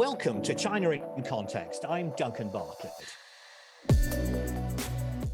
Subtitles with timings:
[0.00, 1.84] Welcome to China in Context.
[1.86, 2.90] I'm Duncan Bartlett.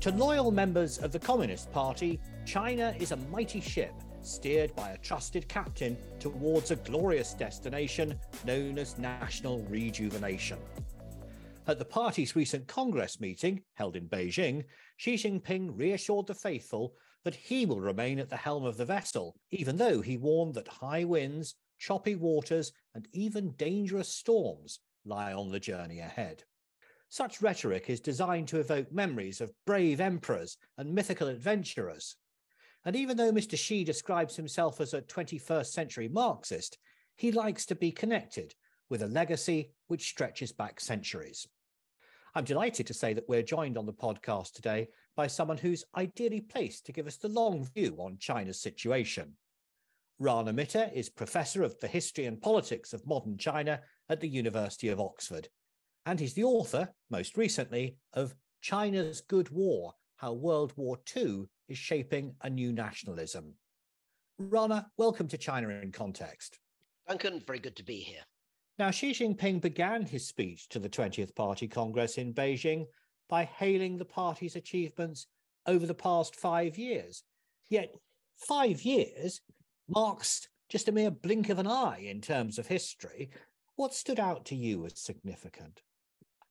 [0.01, 3.93] To loyal members of the Communist Party, China is a mighty ship
[4.23, 10.59] steered by a trusted captain towards a glorious destination known as national rejuvenation.
[11.69, 14.65] At the party's recent Congress meeting, held in Beijing,
[14.97, 19.37] Xi Jinping reassured the faithful that he will remain at the helm of the vessel,
[19.53, 25.51] even though he warned that high winds, choppy waters, and even dangerous storms lie on
[25.51, 26.45] the journey ahead.
[27.09, 32.17] Such rhetoric is designed to evoke memories of brave emperors and mythical adventurers.
[32.85, 33.57] And even though Mr.
[33.57, 36.79] Xi describes himself as a 21st century Marxist,
[37.17, 38.55] he likes to be connected
[38.89, 41.47] with a legacy which stretches back centuries.
[42.35, 46.43] I'm delighted to say that we're joined on the podcast today by someone who's ideally
[46.43, 49.33] placed to give us the long view on China's situation.
[50.19, 54.89] Rana Mitter is Professor of the History and Politics of Modern China at the University
[54.89, 55.47] of Oxford.
[56.07, 61.77] And he's the author, most recently, of China's Good War How World War II is
[61.77, 63.53] Shaping a New Nationalism.
[64.39, 66.59] Rana, welcome to China in Context.
[67.07, 68.23] Duncan, very good to be here.
[68.79, 72.87] Now, Xi Jinping began his speech to the 20th Party Congress in Beijing
[73.29, 75.27] by hailing the party's achievements
[75.67, 77.23] over the past five years.
[77.69, 77.95] Yet,
[78.37, 79.43] five years
[79.89, 83.31] marks just a mere blink of an eye in terms of history.
[83.77, 85.83] What stood out to you as significant?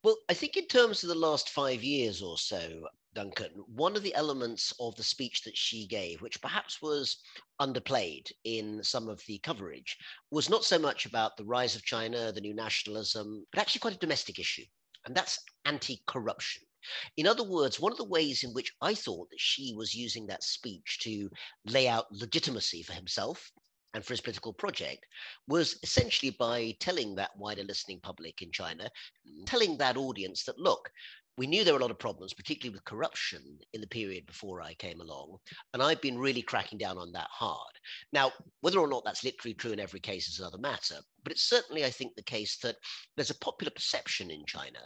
[0.03, 4.03] Well, I think in terms of the last five years or so, Duncan, one of
[4.03, 7.17] the elements of the speech that Xi gave, which perhaps was
[7.59, 9.97] underplayed in some of the coverage,
[10.29, 13.95] was not so much about the rise of China, the new nationalism, but actually quite
[13.95, 14.65] a domestic issue,
[15.05, 16.61] and that's anti corruption.
[17.17, 20.27] In other words, one of the ways in which I thought that Xi was using
[20.27, 21.29] that speech to
[21.65, 23.51] lay out legitimacy for himself
[23.93, 25.05] and for his political project
[25.47, 28.89] was essentially by telling that wider listening public in China,
[29.45, 30.91] telling that audience that, look,
[31.37, 33.41] we knew there were a lot of problems, particularly with corruption
[33.73, 35.37] in the period before I came along.
[35.73, 37.71] And I've been really cracking down on that hard.
[38.13, 40.99] Now, whether or not that's literally true in every case is another matter.
[41.25, 42.75] But it's certainly, I think, the case that
[43.15, 44.79] there's a popular perception in China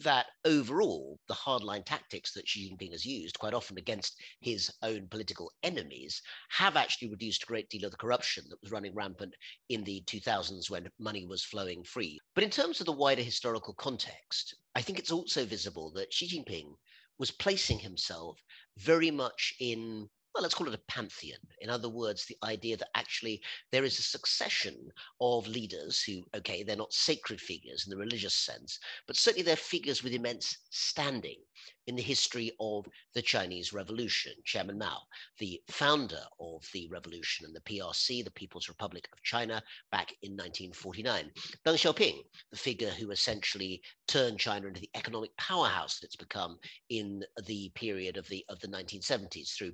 [0.00, 5.06] that overall, the hardline tactics that Xi Jinping has used, quite often against his own
[5.06, 9.36] political enemies, have actually reduced a great deal of the corruption that was running rampant
[9.68, 12.18] in the 2000s when money was flowing free.
[12.34, 16.26] But in terms of the wider historical context, I think it's also visible that Xi
[16.26, 16.74] Jinping
[17.18, 18.42] was placing himself
[18.78, 21.38] very much in well, let's call it a pantheon.
[21.60, 23.40] In other words, the idea that actually
[23.70, 24.90] there is a succession
[25.20, 29.54] of leaders who, okay, they're not sacred figures in the religious sense, but certainly they're
[29.54, 31.38] figures with immense standing
[31.86, 32.84] in the history of
[33.14, 34.32] the Chinese Revolution.
[34.44, 35.02] Chairman Mao,
[35.38, 39.62] the founder of the revolution and the PRC, the People's Republic of China,
[39.92, 41.30] back in 1949.
[41.64, 46.58] Deng Xiaoping, the figure who essentially turned China into the economic powerhouse that it's become
[46.90, 49.72] in the period of the of the 1970s through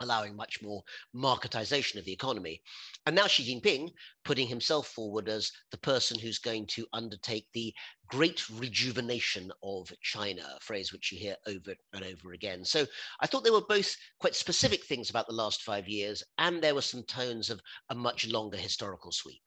[0.00, 0.82] allowing much more
[1.14, 2.62] marketization of the economy.
[3.06, 3.90] And now Xi Jinping
[4.24, 7.74] putting himself forward as the person who's going to undertake the
[8.08, 12.64] great rejuvenation of China, a phrase which you hear over and over again.
[12.64, 12.86] So
[13.20, 16.74] I thought there were both quite specific things about the last five years, and there
[16.74, 19.42] were some tones of a much longer historical sweep.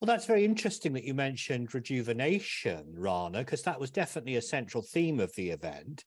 [0.00, 4.82] Well, that's very interesting that you mentioned rejuvenation, Rana, because that was definitely a central
[4.82, 6.04] theme of the event.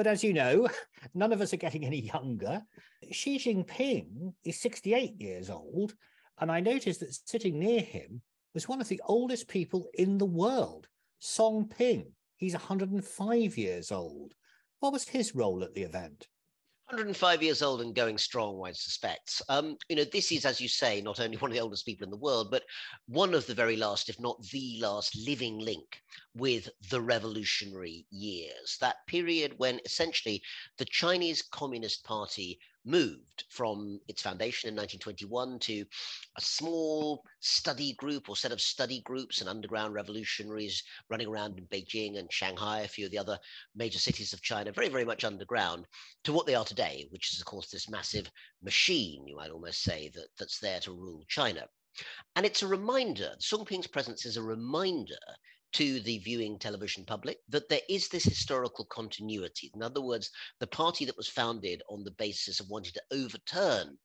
[0.00, 0.66] But as you know,
[1.14, 2.62] none of us are getting any younger.
[3.12, 5.94] Xi Jinping is 68 years old.
[6.38, 8.22] And I noticed that sitting near him
[8.54, 10.88] was one of the oldest people in the world,
[11.18, 12.12] Song Ping.
[12.38, 14.32] He's 105 years old.
[14.78, 16.28] What was his role at the event?
[16.90, 19.40] 105 years old and going strong, one suspects.
[19.48, 22.02] Um, you know, this is, as you say, not only one of the oldest people
[22.02, 22.64] in the world, but
[23.06, 26.02] one of the very last, if not the last, living link
[26.34, 28.76] with the revolutionary years.
[28.80, 30.42] That period when essentially
[30.78, 35.84] the Chinese Communist Party moved from its foundation in 1921 to
[36.36, 41.66] a small study group or set of study groups and underground revolutionaries running around in
[41.66, 43.38] Beijing and Shanghai, a few of the other
[43.74, 45.86] major cities of China, very, very much underground,
[46.24, 48.30] to what they are today, which is, of course, this massive
[48.62, 51.66] machine, you might almost say, that, that's there to rule China.
[52.36, 55.18] And it's a reminder, Song Ping's presence is a reminder
[55.72, 59.70] to the viewing television public that there is this historical continuity.
[59.74, 63.98] In other words, the party that was founded on the basis of wanting to overturn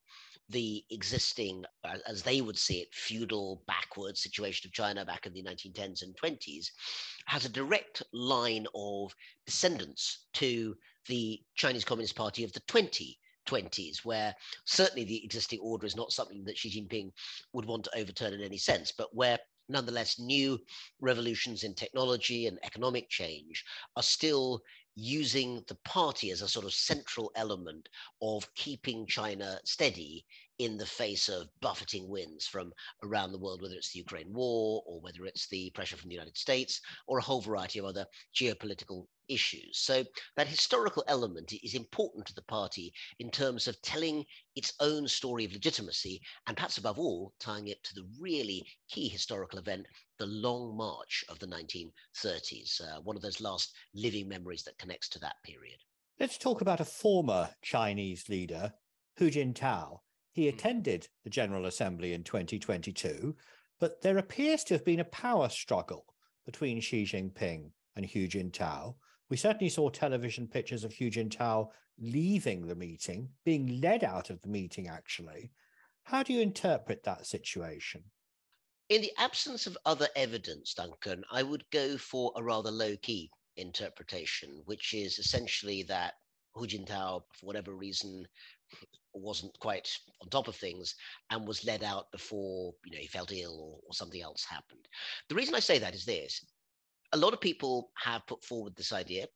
[0.49, 1.65] the existing,
[2.07, 6.15] as they would see it, feudal, backward situation of China back in the 1910s and
[6.23, 6.67] 20s,
[7.25, 9.11] has a direct line of
[9.45, 10.75] descendants to
[11.07, 13.17] the Chinese Communist Party of the 20
[13.47, 14.33] 20s, where
[14.65, 17.11] certainly the existing order is not something that Xi Jinping
[17.53, 20.63] would want to overturn in any sense, but where Nonetheless, new
[20.99, 23.65] revolutions in technology and economic change
[23.95, 24.61] are still
[24.95, 27.89] using the party as a sort of central element
[28.21, 30.25] of keeping China steady
[30.59, 32.71] in the face of buffeting winds from
[33.03, 36.15] around the world, whether it's the Ukraine war or whether it's the pressure from the
[36.15, 39.79] United States or a whole variety of other geopolitical issues.
[39.79, 40.03] So
[40.37, 44.25] that historical element is important to the party in terms of telling
[44.55, 49.09] its own story of legitimacy and perhaps above all tying it to the really key
[49.09, 49.87] historical event,
[50.19, 55.09] the Long March of the 1930s, uh, one of those last living memories that connects
[55.09, 55.77] to that period.
[56.19, 58.73] Let's talk about a former Chinese leader,
[59.17, 59.99] Hu Jintao.
[60.35, 60.55] He hmm.
[60.55, 63.35] attended the General Assembly in 2022,
[63.79, 66.05] but there appears to have been a power struggle
[66.45, 68.95] between Xi Jinping and Hu Jintao.
[69.29, 74.41] We certainly saw television pictures of Hu Jintao leaving the meeting, being led out of
[74.41, 75.51] the meeting, actually.
[76.03, 78.03] How do you interpret that situation?
[78.89, 83.31] In the absence of other evidence, Duncan, I would go for a rather low key
[83.55, 86.15] interpretation, which is essentially that
[86.55, 88.25] Hu Jintao, for whatever reason,
[89.13, 89.89] wasn't quite
[90.21, 90.95] on top of things
[91.29, 94.87] and was led out before you know he felt ill or, or something else happened.
[95.29, 96.45] The reason I say that is this:
[97.11, 99.27] a lot of people have put forward this idea.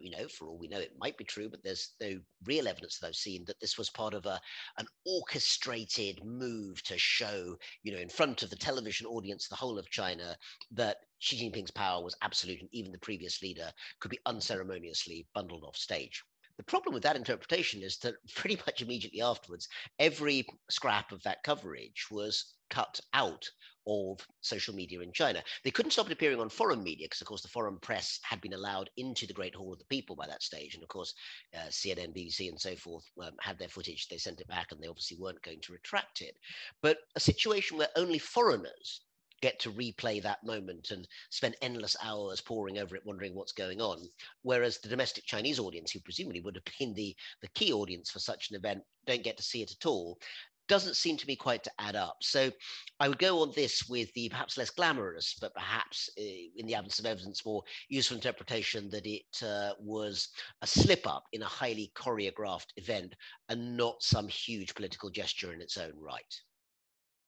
[0.00, 2.98] You know, for all we know, it might be true, but there's no real evidence
[2.98, 4.40] that I've seen that this was part of a
[4.78, 9.78] an orchestrated move to show, you know, in front of the television audience, the whole
[9.78, 10.36] of China,
[10.72, 15.62] that Xi Jinping's power was absolute, and even the previous leader could be unceremoniously bundled
[15.62, 16.24] off stage.
[16.56, 19.68] The problem with that interpretation is that pretty much immediately afterwards,
[19.98, 23.48] every scrap of that coverage was cut out
[23.86, 25.42] of social media in China.
[25.62, 28.40] They couldn't stop it appearing on foreign media because, of course, the foreign press had
[28.40, 30.74] been allowed into the Great Hall of the People by that stage.
[30.74, 31.14] And of course,
[31.54, 34.08] uh, CNN, BBC, and so forth um, had their footage.
[34.08, 36.36] They sent it back and they obviously weren't going to retract it.
[36.82, 39.02] But a situation where only foreigners
[39.44, 43.78] get to replay that moment and spend endless hours poring over it, wondering what's going
[43.78, 43.98] on.
[44.40, 48.20] Whereas the domestic Chinese audience, who presumably would have been the, the key audience for
[48.20, 50.18] such an event, don't get to see it at all
[50.66, 52.16] doesn't seem to me quite to add up.
[52.22, 52.50] So
[52.98, 56.22] I would go on this with the perhaps less glamorous, but perhaps uh,
[56.56, 60.28] in the absence of evidence, more useful interpretation that it uh, was
[60.62, 63.14] a slip up in a highly choreographed event
[63.50, 66.40] and not some huge political gesture in its own right.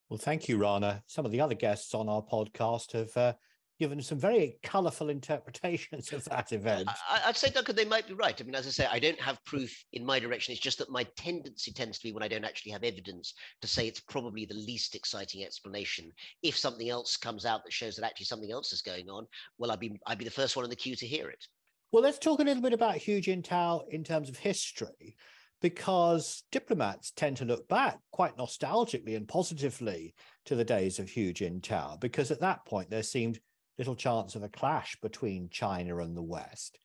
[0.08, 1.03] Well, thank you, Rana.
[1.06, 3.32] Some of the other guests on our podcast have uh,
[3.81, 6.88] given some very colourful interpretations of that event.
[7.11, 8.41] I, would say, Duncan, they might be right.
[8.41, 10.53] I mean, as I say, I don't have proof in my direction.
[10.53, 13.67] It's just that my tendency tends to be when I don't actually have evidence to
[13.67, 16.12] say it's probably the least exciting explanation.
[16.43, 19.26] If something else comes out that shows that actually something else is going on,
[19.58, 21.44] well, I'd be I'd be the first one in the queue to hear it.
[21.93, 25.17] Well, let's talk a little bit about Hu Jintao in terms of history
[25.61, 30.14] because diplomats tend to look back quite nostalgically and positively
[30.44, 33.41] to the days of Hu Jintao, because at that point there seemed
[33.79, 36.79] little chance of a clash between China and the West.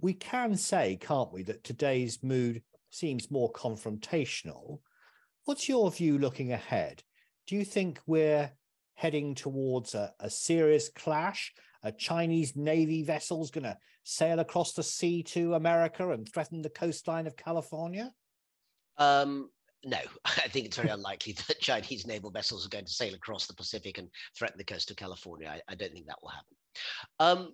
[0.00, 4.78] We can say, can't we, that today's mood seems more confrontational.
[5.44, 7.02] What's your view looking ahead?
[7.46, 8.52] Do you think we're
[8.94, 11.52] heading towards a, a serious clash?
[11.82, 16.62] A Chinese Navy vessel is going to sail across the sea to America and threaten
[16.62, 18.12] the coastline of California?
[18.96, 19.50] Um,
[19.84, 23.46] no, I think it's very unlikely that Chinese naval vessels are going to sail across
[23.46, 25.48] the Pacific and threaten the coast of California.
[25.48, 26.56] I, I don't think that will happen.
[27.20, 27.52] Um,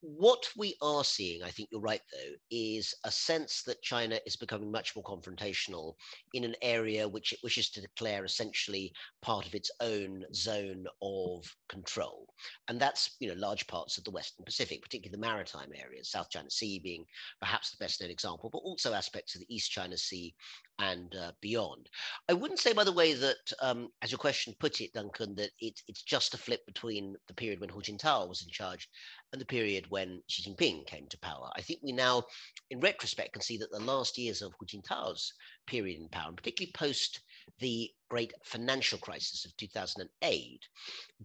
[0.00, 4.36] what we are seeing, I think you're right, though, is a sense that China is
[4.36, 5.94] becoming much more confrontational
[6.32, 11.44] in an area which it wishes to declare essentially part of its own zone of
[11.68, 12.26] control.
[12.68, 16.30] And that's, you know, large parts of the Western Pacific, particularly the maritime areas, South
[16.30, 17.04] China Sea being
[17.40, 20.34] perhaps the best known example, but also aspects of the East China Sea
[20.80, 21.88] and uh, beyond.
[22.28, 25.50] I wouldn't say, by the way, that, um, as your question put it, Duncan, that
[25.60, 28.88] it, it's just a flip between the period when Hu Jintao was in charge
[29.32, 31.50] and the period when Xi Jinping came to power.
[31.56, 32.24] I think we now,
[32.70, 35.32] in retrospect, can see that the last years of Hu Jintao's
[35.66, 37.20] period in power, and particularly post
[37.58, 40.68] the great financial crisis of 2008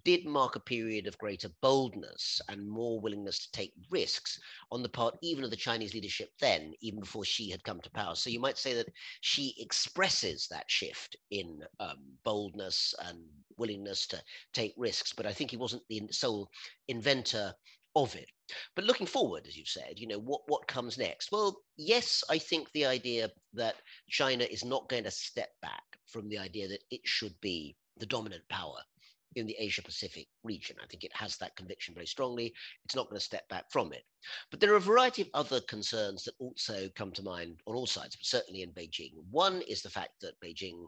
[0.03, 4.39] did mark a period of greater boldness and more willingness to take risks
[4.71, 7.89] on the part even of the Chinese leadership then, even before Xi had come to
[7.91, 8.15] power.
[8.15, 8.89] So you might say that
[9.21, 13.19] Xi expresses that shift in um, boldness and
[13.57, 14.21] willingness to
[14.53, 16.49] take risks, but I think he wasn't the sole
[16.87, 17.53] inventor
[17.95, 18.29] of it.
[18.75, 21.31] But looking forward, as you've said, you know, what, what comes next?
[21.31, 23.75] Well, yes, I think the idea that
[24.09, 28.05] China is not going to step back from the idea that it should be the
[28.05, 28.77] dominant power
[29.35, 30.77] in the Asia Pacific region.
[30.81, 32.53] I think it has that conviction very strongly.
[32.85, 34.03] It's not going to step back from it.
[34.49, 37.85] But there are a variety of other concerns that also come to mind on all
[37.85, 39.11] sides, but certainly in Beijing.
[39.31, 40.85] One is the fact that Beijing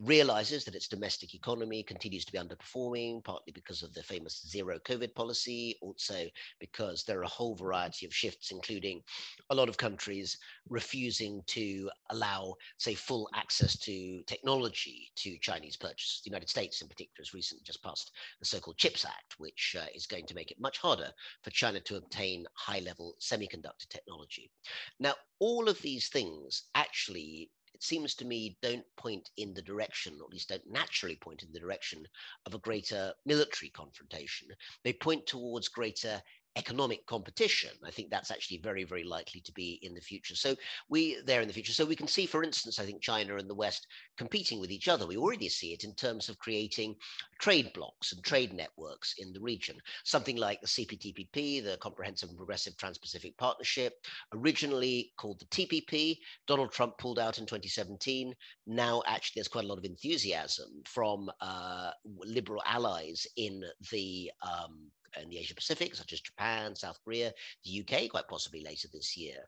[0.00, 4.78] realizes that its domestic economy continues to be underperforming, partly because of the famous zero
[4.86, 6.26] COVID policy, also
[6.58, 9.02] because there are a whole variety of shifts, including
[9.50, 10.38] a lot of countries
[10.68, 16.22] refusing to allow, say, full access to technology to Chinese purchases.
[16.24, 19.76] The United States, in particular, has recently just passed the so called CHIPS Act, which
[19.78, 21.10] uh, is going to make it much harder
[21.42, 24.50] for China to obtain high level semiconductor technology.
[24.98, 30.18] Now, all of these things actually it seems to me, don't point in the direction,
[30.20, 32.06] or at least don't naturally point in the direction
[32.46, 34.48] of a greater military confrontation.
[34.84, 36.22] They point towards greater
[36.60, 37.70] economic competition.
[37.84, 40.36] I think that's actually very, very likely to be in the future.
[40.36, 40.50] So
[40.90, 41.72] we there in the future.
[41.72, 43.86] So we can see, for instance, I think China and the West
[44.18, 45.06] competing with each other.
[45.06, 46.96] We already see it in terms of creating
[47.40, 49.76] trade blocs and trade networks in the region.
[50.04, 53.94] Something like the CPTPP, the Comprehensive and Progressive Trans-Pacific Partnership,
[54.34, 56.18] originally called the TPP.
[56.46, 58.34] Donald Trump pulled out in 2017.
[58.66, 64.90] Now, actually, there's quite a lot of enthusiasm from uh, liberal allies in the um,
[65.20, 67.32] in the Asia Pacific, such as Japan, South Korea,
[67.64, 69.38] the UK, quite possibly later this year,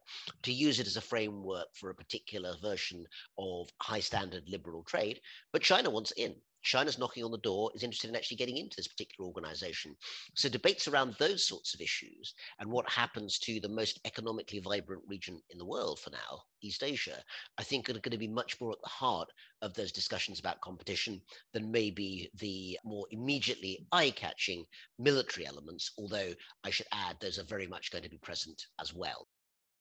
[0.43, 3.07] to use it as a framework for a particular version
[3.39, 5.21] of high standard liberal trade.
[5.53, 6.35] But China wants in.
[6.63, 9.97] China's knocking on the door, is interested in actually getting into this particular organization.
[10.35, 15.03] So debates around those sorts of issues and what happens to the most economically vibrant
[15.07, 17.23] region in the world for now, East Asia,
[17.59, 19.29] I think are going to be much more at the heart
[19.61, 21.21] of those discussions about competition
[21.53, 24.65] than maybe the more immediately eye-catching
[24.99, 26.33] military elements, although
[26.65, 29.29] I should add those are very much going to be present as well.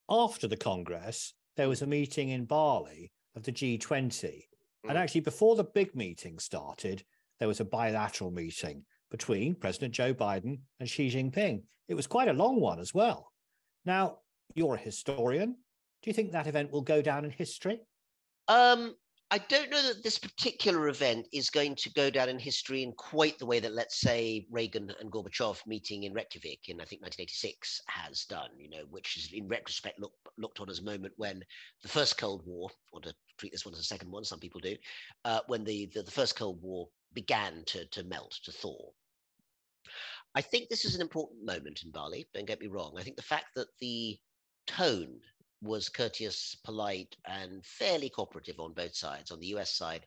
[0.09, 4.41] After the Congress, there was a meeting in Bali of the G20
[4.83, 5.01] and mm.
[5.01, 7.03] actually, before the big meeting started,
[7.39, 11.63] there was a bilateral meeting between President Joe Biden and Xi Jinping.
[11.87, 13.31] It was quite a long one as well.
[13.85, 14.19] Now,
[14.55, 15.55] you're a historian.
[16.01, 17.81] Do you think that event will go down in history?
[18.47, 18.95] Um,
[19.33, 22.91] I don't know that this particular event is going to go down in history in
[22.91, 27.01] quite the way that, let's say, Reagan and Gorbachev meeting in Reykjavik in, I think,
[27.01, 31.13] 1986 has done, you know, which is in retrospect look, looked on as a moment
[31.15, 31.45] when
[31.81, 34.59] the first Cold War, or to treat this one as a second one, some people
[34.59, 34.75] do,
[35.23, 38.91] uh, when the, the, the first Cold War began to, to melt, to thaw.
[40.35, 42.95] I think this is an important moment in Bali, don't get me wrong.
[42.97, 44.19] I think the fact that the
[44.67, 45.21] tone
[45.61, 50.05] was courteous, polite, and fairly cooperative on both sides, on the US side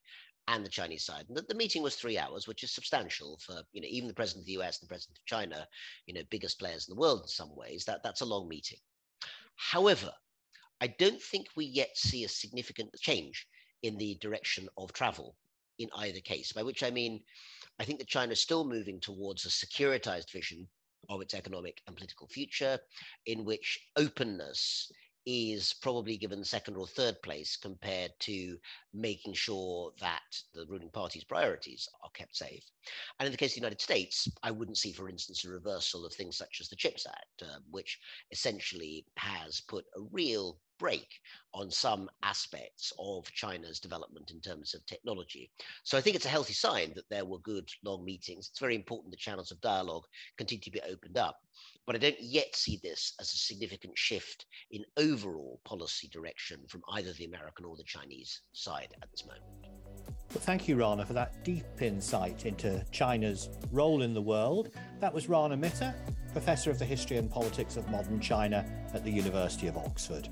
[0.49, 1.25] and the Chinese side.
[1.29, 4.15] And the, the, meeting was three hours, which is substantial for you know even the
[4.15, 5.67] president of the US and the president of China,
[6.07, 7.85] you know, biggest players in the world in some ways.
[7.85, 8.79] That that's a long meeting.
[9.57, 10.13] However,
[10.81, 13.47] I don't think we yet see a significant change
[13.83, 15.37] in the direction of travel
[15.79, 16.53] in either case.
[16.53, 17.23] By which I mean,
[17.79, 20.69] I think that China is still moving towards a securitized vision
[21.09, 22.79] of its economic and political future,
[23.27, 24.91] in which openness
[25.27, 28.57] is probably given second or third place compared to
[28.93, 30.21] making sure that
[30.53, 32.65] the ruling party's priorities are kept safe.
[33.19, 36.05] And in the case of the United States, I wouldn't see, for instance, a reversal
[36.05, 37.99] of things such as the CHIPS Act, uh, which
[38.31, 41.21] essentially has put a real brake
[41.55, 45.51] on some aspects of China's development in terms of technology.
[45.85, 48.49] So I think it's a healthy sign that there were good long meetings.
[48.51, 50.05] It's very important that channels of dialogue
[50.37, 51.39] continue to be opened up.
[51.87, 56.83] But I don't yet see this as a significant shift in overall policy direction from
[56.93, 59.45] either the American or the Chinese side at this moment.
[60.31, 64.71] Well, thank you, Rana, for that deep insight into China's role in the world.
[64.99, 65.95] That was Rana Mitter,
[66.33, 70.29] Professor of the History and Politics of Modern China at the University of Oxford.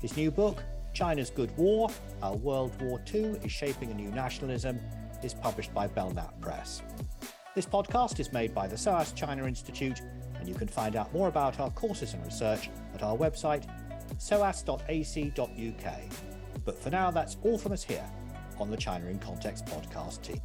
[0.00, 0.57] His new book,
[0.98, 1.88] China's Good War
[2.20, 4.80] How World War II is Shaping a New Nationalism,
[5.22, 6.82] is published by Belknap Press.
[7.54, 10.00] This podcast is made by the SOAS China Institute,
[10.40, 13.64] and you can find out more about our courses and research at our website,
[14.18, 15.94] soas.ac.uk.
[16.64, 18.10] But for now, that's all from us here
[18.58, 20.40] on the China in Context podcast team.